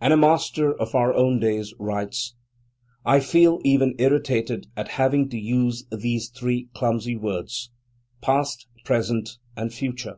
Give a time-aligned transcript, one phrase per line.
[0.00, 2.34] And a Master of our own days writes:
[3.04, 10.16] "I feel even irritated at having to use these three clumsy words—past, present, and future.